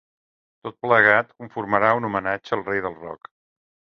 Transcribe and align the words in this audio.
Tot 0.67 0.77
plegat 0.85 1.29
conformarà 1.43 1.91
un 1.97 2.07
homenatge 2.09 2.57
al 2.57 2.65
‘rei 2.71 2.81
del 2.87 2.97
rock’. 3.03 3.31